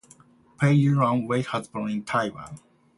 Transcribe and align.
Pei-Yuan 0.59 1.27
Wei 1.27 1.45
was 1.53 1.67
born 1.67 1.91
in 1.91 2.03
Taiwan. 2.03 2.57